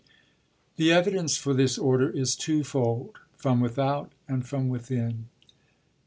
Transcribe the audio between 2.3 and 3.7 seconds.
twofold— from